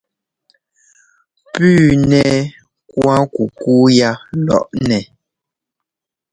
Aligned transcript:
Puu 1.51 1.87
nɛ́ 2.09 2.29
kuákukú 2.91 3.73
yá 3.97 4.09
lɔʼnɛ. 4.45 4.99